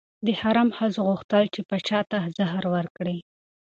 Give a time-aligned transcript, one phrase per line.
[0.25, 3.17] د حرم ښځو غوښتل چې پاچا ته زهر ورکړي.